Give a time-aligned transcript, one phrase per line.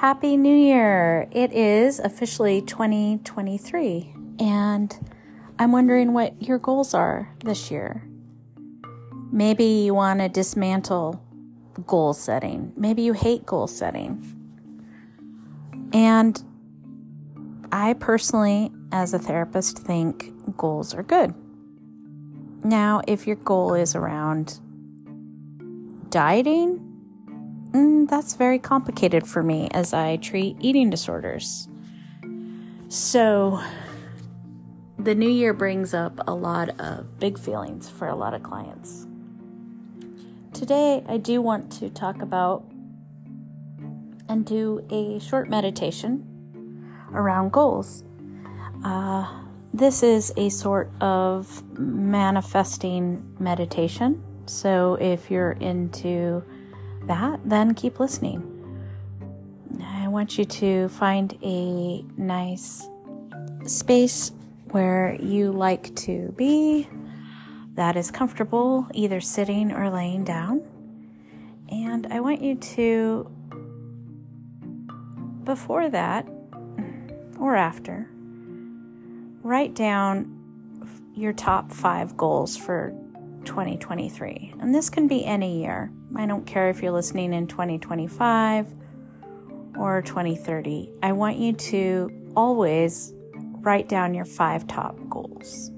[0.00, 1.26] Happy New Year!
[1.32, 4.94] It is officially 2023, and
[5.58, 8.06] I'm wondering what your goals are this year.
[9.32, 11.24] Maybe you want to dismantle
[11.86, 14.22] goal setting, maybe you hate goal setting.
[15.94, 16.44] And
[17.72, 21.34] I personally, as a therapist, think goals are good.
[22.62, 24.60] Now, if your goal is around
[26.10, 26.85] dieting,
[27.76, 31.68] mm, that's very complicated for me as I treat eating disorders.
[32.88, 33.60] So,
[34.98, 39.06] the new year brings up a lot of big feelings for a lot of clients.
[40.52, 42.64] Today, I do want to talk about
[44.28, 46.24] and do a short meditation
[47.12, 48.02] around goals.
[48.84, 54.22] Uh, this is a sort of manifesting meditation.
[54.46, 56.42] So if you're into
[57.06, 58.52] that, then keep listening.
[59.82, 62.88] I want you to find a nice
[63.64, 64.32] space
[64.70, 66.88] where you like to be
[67.74, 70.62] that is comfortable, either sitting or laying down.
[71.68, 73.30] And I want you to,
[75.44, 76.26] before that
[77.38, 78.08] or after,
[79.42, 80.32] write down
[81.14, 82.94] your top five goals for
[83.46, 84.54] 2023.
[84.60, 85.90] And this can be any year.
[86.14, 88.74] I don't care if you're listening in 2025
[89.78, 90.90] or 2030.
[91.02, 93.14] I want you to always
[93.60, 95.70] write down your five top goals.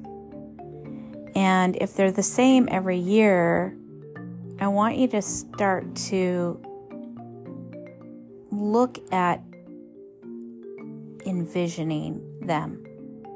[1.34, 3.76] And if they're the same every year,
[4.60, 6.60] I want you to start to
[8.50, 9.42] look at
[11.24, 12.84] envisioning them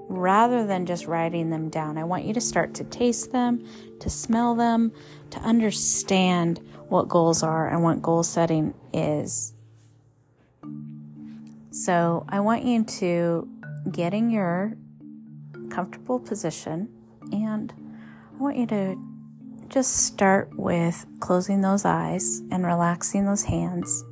[0.09, 1.99] rather than just writing them down.
[1.99, 3.67] I want you to start to taste them,
[4.01, 4.93] to smell them,
[5.31, 9.55] to understand what goals are and what goal setting is.
[11.71, 13.49] So I want you to
[13.91, 14.77] get in your
[15.71, 16.89] comfortable position
[17.33, 17.73] and
[18.35, 18.97] I want you to
[19.69, 24.05] just start with closing those eyes and relaxing those hands.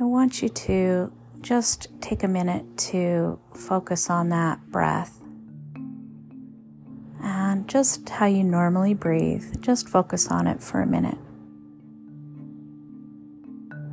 [0.00, 1.12] I want you to
[1.48, 5.18] just take a minute to focus on that breath
[7.22, 9.58] and just how you normally breathe.
[9.62, 11.16] Just focus on it for a minute.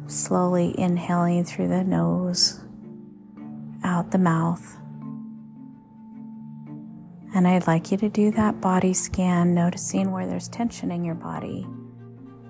[0.08, 2.60] Slowly inhaling through the nose,
[3.86, 4.76] out the mouth.
[7.34, 11.16] And I'd like you to do that body scan, noticing where there's tension in your
[11.16, 11.66] body,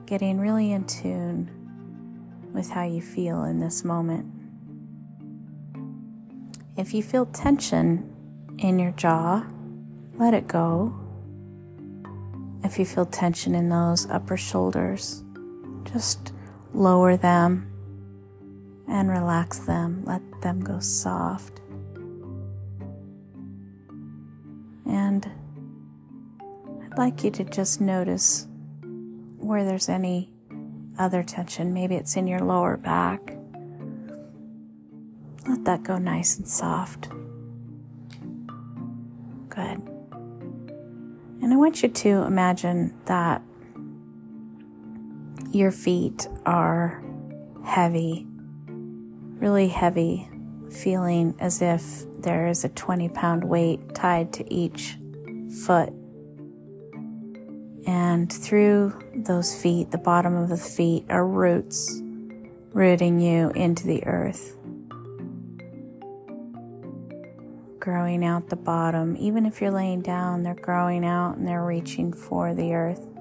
[0.07, 1.51] getting really in tune
[2.55, 4.34] with how you feel in this moment.
[6.77, 8.13] If you feel tension
[8.57, 9.45] in your jaw,
[10.17, 10.93] let it go.
[12.63, 15.23] If you feel tension in those upper shoulders,
[15.85, 16.33] just
[16.73, 17.71] lower them
[18.89, 20.03] and relax them.
[20.05, 21.61] Let them go soft.
[24.85, 25.25] And
[26.83, 28.47] I'd like you to just notice
[29.37, 30.29] where there's any
[30.99, 31.73] other tension.
[31.73, 33.37] Maybe it's in your lower back
[35.47, 37.09] let that go nice and soft.
[39.49, 39.81] Good.
[41.41, 43.41] And I want you to imagine that
[45.51, 47.03] your feet are
[47.63, 48.25] heavy,
[48.67, 50.29] really heavy,
[50.71, 54.97] feeling as if there is a 20 pound weight tied to each
[55.65, 55.93] foot.
[57.87, 62.01] And through those feet, the bottom of the feet, are roots
[62.73, 64.57] rooting you into the earth.
[67.85, 69.15] Growing out the bottom.
[69.15, 73.11] Even if you're laying down, they're growing out and they're reaching for the earth,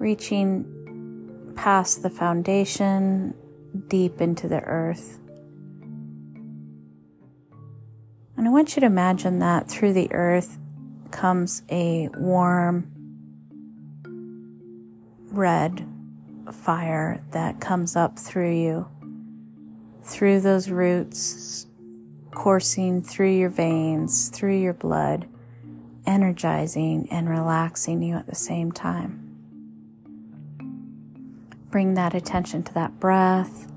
[0.00, 3.32] reaching past the foundation,
[3.86, 5.20] deep into the earth.
[8.36, 10.58] And I want you to imagine that through the earth
[11.12, 12.90] comes a warm
[15.30, 15.86] red
[16.50, 18.88] fire that comes up through you,
[20.02, 21.68] through those roots,
[22.32, 25.28] coursing through your veins, through your blood,
[26.06, 29.18] energizing and relaxing you at the same time.
[31.70, 33.70] Bring that attention to that breath,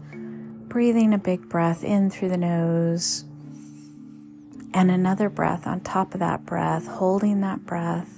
[0.68, 3.24] breathing a big breath in through the nose,
[4.74, 8.10] and another breath on top of that breath, holding that breath.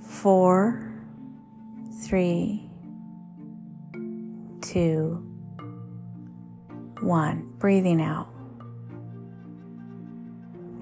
[0.00, 0.90] Four,
[2.02, 2.70] three,
[4.62, 5.22] two,
[7.00, 7.52] one.
[7.58, 8.35] Breathing out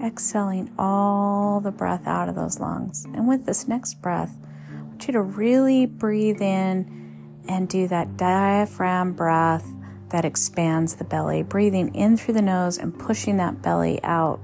[0.03, 3.05] exhaling all the breath out of those lungs.
[3.05, 4.35] And with this next breath,
[4.69, 9.65] I want you to really breathe in and do that diaphragm breath
[10.09, 14.39] that expands the belly, breathing in through the nose and pushing that belly out,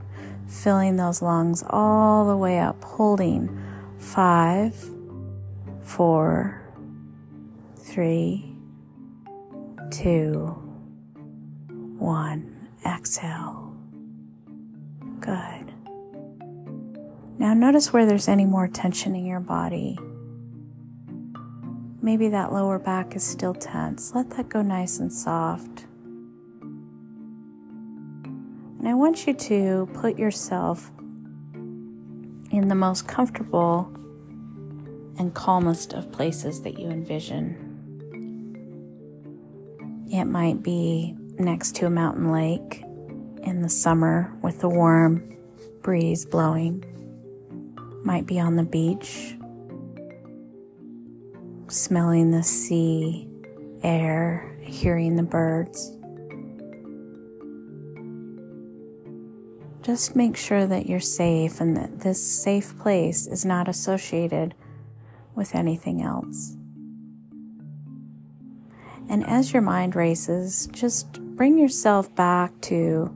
[0.47, 3.63] filling those lungs all the way up, holding
[3.97, 4.75] five,
[5.81, 6.61] four,
[7.77, 8.55] three,
[9.91, 10.57] two,
[11.97, 12.47] one.
[12.85, 13.70] Exhale.
[15.21, 15.71] Good.
[17.37, 19.97] Now notice where there's any more tension in your body.
[22.01, 24.13] Maybe that lower back is still tense.
[24.15, 25.85] Let that go nice and soft.
[28.79, 30.91] And I want you to put yourself
[31.53, 33.91] in the most comfortable
[35.19, 37.67] and calmest of places that you envision.
[40.11, 42.83] It might be next to a mountain lake
[43.43, 45.37] in the summer with the warm
[45.81, 46.85] breeze blowing.
[48.03, 49.35] Might be on the beach
[51.71, 53.27] smelling the sea
[53.83, 55.95] air, hearing the birds.
[59.81, 64.53] Just make sure that you're safe and that this safe place is not associated
[65.33, 66.55] with anything else.
[69.09, 73.13] And as your mind races, just bring yourself back to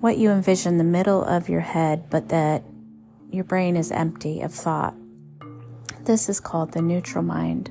[0.00, 2.64] what you envision the middle of your head, but that
[3.30, 4.94] your brain is empty of thought.
[6.04, 7.70] This is called the neutral mind.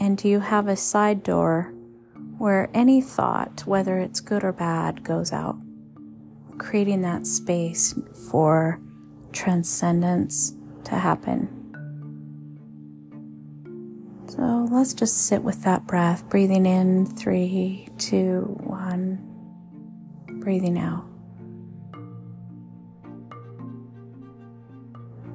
[0.00, 1.72] And you have a side door
[2.38, 5.56] where any thought, whether it's good or bad, goes out?
[6.58, 7.94] Creating that space
[8.30, 8.80] for
[9.32, 10.54] transcendence
[10.84, 11.56] to happen.
[14.26, 18.56] So let's just sit with that breath, breathing in three, two,
[20.40, 21.04] breathing out.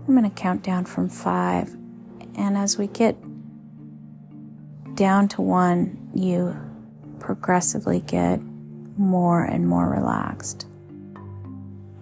[0.08, 1.74] I'm going to count down from five.
[2.36, 3.16] And as we get
[4.96, 6.56] down to one, you
[7.20, 8.40] progressively get
[8.98, 10.68] more and more relaxed.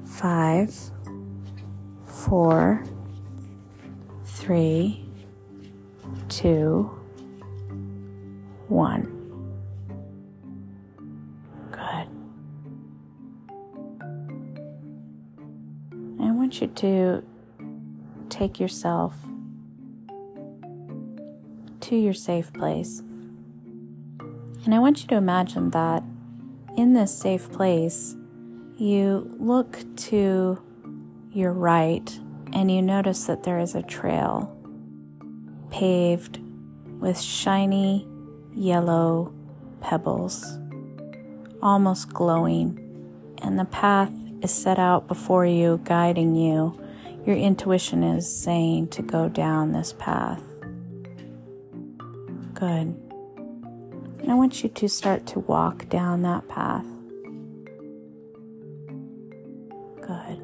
[0.05, 0.75] Five,
[2.05, 2.83] four,
[4.25, 5.05] three,
[6.29, 6.83] two,
[8.67, 9.12] one.
[16.53, 17.23] Want you to
[18.29, 19.15] take yourself
[21.79, 22.99] to your safe place.
[24.63, 26.03] And I want you to imagine that
[26.77, 28.15] in this safe place,
[28.77, 30.61] you look to
[31.31, 32.19] your right
[32.51, 34.55] and you notice that there is a trail
[35.71, 36.39] paved
[36.99, 38.07] with shiny
[38.53, 39.33] yellow
[39.81, 40.59] pebbles,
[41.63, 42.77] almost glowing,
[43.41, 46.79] and the path is set out before you, guiding you
[47.25, 50.41] your intuition is saying to go down this path.
[52.53, 52.95] Good.
[54.19, 56.85] And I want you to start to walk down that path.
[60.01, 60.39] Good.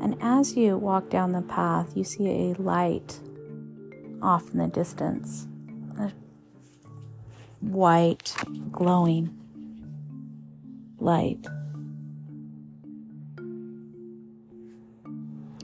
[0.00, 3.18] And as you walk down the path, you see a light
[4.20, 5.46] off in the distance.
[5.98, 6.12] A
[7.60, 8.34] white,
[8.70, 9.34] glowing
[10.98, 11.46] light.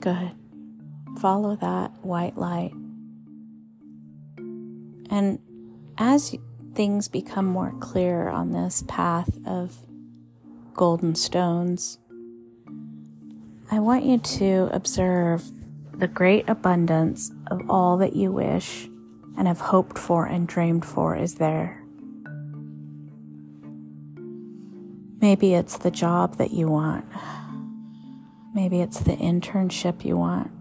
[0.01, 0.31] Good.
[1.19, 2.73] Follow that white light.
[5.11, 5.37] And
[5.99, 6.35] as
[6.73, 9.77] things become more clear on this path of
[10.73, 11.99] golden stones,
[13.69, 15.51] I want you to observe
[15.93, 18.87] the great abundance of all that you wish
[19.37, 21.79] and have hoped for and dreamed for is there.
[25.21, 27.05] Maybe it's the job that you want.
[28.53, 30.51] Maybe it's the internship you want.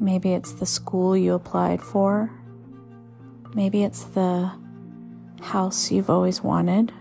[0.00, 2.30] Maybe it's the school you applied for.
[3.54, 4.50] Maybe it's the
[5.42, 6.92] house you've always wanted.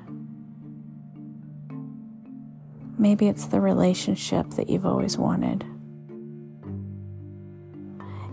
[2.98, 5.64] Maybe it's the relationship that you've always wanted.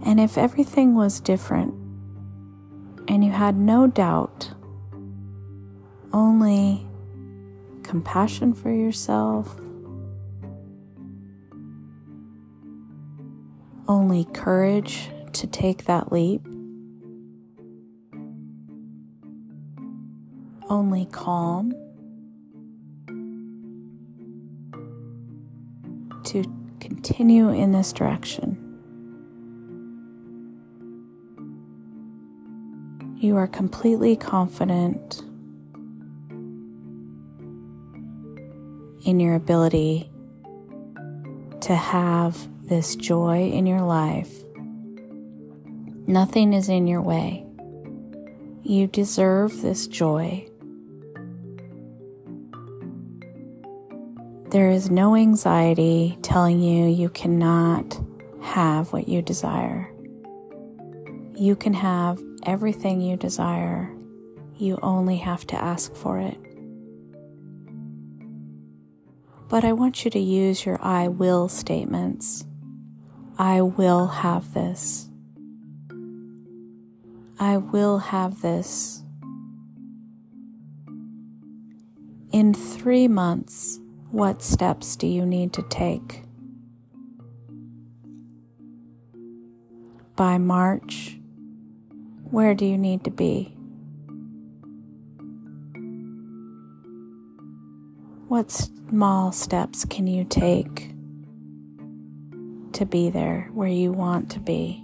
[0.04, 1.72] And if everything was different
[3.08, 4.50] and you had no doubt,
[6.12, 6.86] only
[7.82, 9.60] compassion for yourself,
[13.88, 16.46] only courage to take that leap,
[20.68, 21.72] only calm
[26.24, 26.42] to
[26.80, 28.62] continue in this direction.
[33.18, 35.22] You are completely confident
[39.04, 40.10] in your ability
[41.60, 44.30] to have this joy in your life
[46.08, 47.44] Nothing is in your way.
[48.62, 50.48] You deserve this joy.
[54.50, 58.00] There is no anxiety telling you you cannot
[58.40, 59.92] have what you desire.
[61.34, 63.92] You can have everything you desire.
[64.56, 66.38] You only have to ask for it.
[69.48, 72.44] But I want you to use your I will statements.
[73.38, 75.10] I will have this.
[77.38, 79.02] I will have this.
[82.32, 83.78] In three months,
[84.10, 86.22] what steps do you need to take?
[90.16, 91.18] By March,
[92.30, 93.54] where do you need to be?
[98.28, 100.95] What small steps can you take
[102.76, 104.82] to be there where you want to be?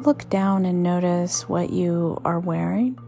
[0.00, 2.98] Look down and notice what you are wearing.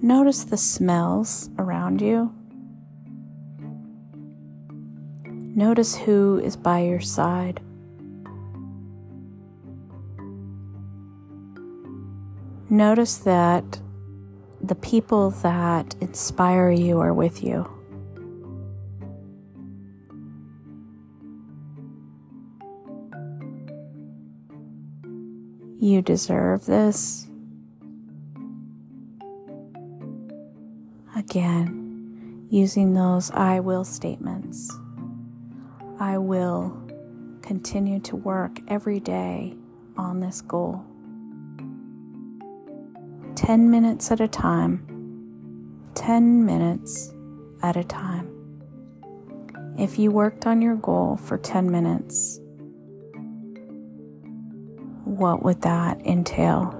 [0.00, 2.32] Notice the smells around you.
[5.26, 7.60] Notice who is by your side.
[12.70, 13.80] Notice that
[14.66, 17.68] the people that inspire you are with you.
[25.78, 27.26] You deserve this.
[31.14, 34.72] Again, using those I will statements.
[36.00, 36.80] I will
[37.42, 39.56] continue to work every day
[39.98, 40.86] on this goal.
[43.44, 44.86] 10 minutes at a time.
[45.96, 47.12] 10 minutes
[47.62, 48.26] at a time.
[49.78, 52.40] If you worked on your goal for 10 minutes,
[55.04, 56.72] what would that entail?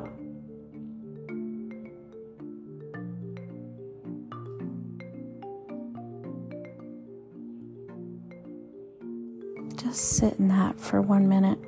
[9.77, 11.59] Just sit in that for one minute.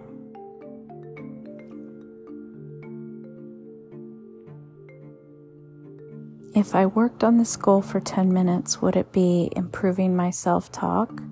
[6.57, 10.73] If I worked on this goal for 10 minutes, would it be improving my self
[10.73, 11.23] talk?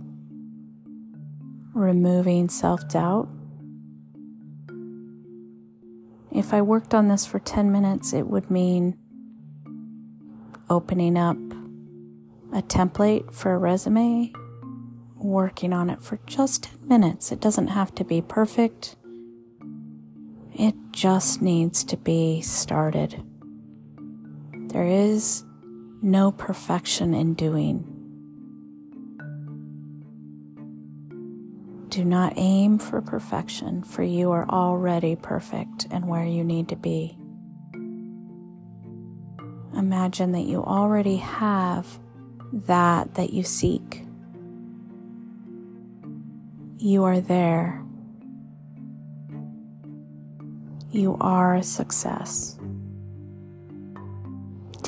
[1.72, 3.26] Removing self doubt?
[6.30, 8.98] If I worked on this for 10 minutes, it would mean
[10.68, 11.38] opening up
[12.52, 14.30] a template for a resume,
[15.16, 17.32] working on it for just 10 minutes.
[17.32, 18.96] It doesn't have to be perfect,
[20.52, 23.24] it just needs to be started.
[24.74, 25.44] There is
[26.02, 27.84] no perfection in doing.
[31.90, 36.76] Do not aim for perfection, for you are already perfect and where you need to
[36.76, 37.16] be.
[39.76, 42.00] Imagine that you already have
[42.52, 44.02] that that you seek.
[46.78, 47.80] You are there.
[50.90, 52.58] You are a success.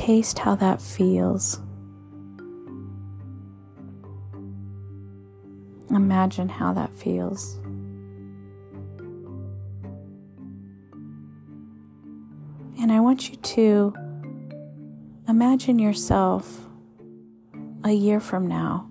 [0.06, 1.58] Taste how that feels.
[5.90, 7.56] Imagine how that feels.
[12.80, 13.96] And I want you to
[15.26, 16.68] imagine yourself
[17.82, 18.88] a year from now,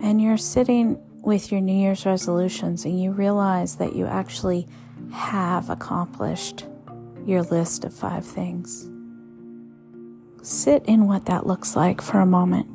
[0.00, 4.66] and you're sitting with your New Year's resolutions, and you realize that you actually
[5.12, 6.66] have accomplished
[7.24, 8.90] your list of five things.
[10.48, 12.66] Sit in what that looks like for a moment.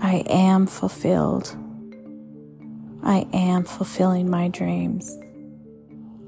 [0.00, 1.56] I am fulfilled.
[3.02, 5.18] I am fulfilling my dreams.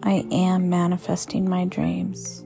[0.03, 2.45] I am manifesting my dreams.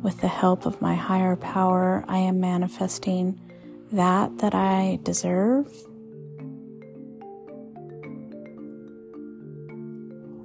[0.00, 3.38] With the help of my higher power, I am manifesting
[3.92, 5.70] that that I deserve.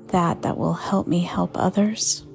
[0.08, 2.26] That that will help me help others.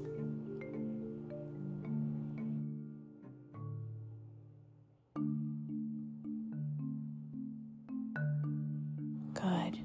[9.33, 9.79] Good.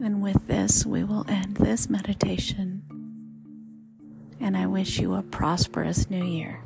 [0.00, 2.82] And with this, we will end this meditation.
[4.40, 6.62] And I wish you a prosperous new year.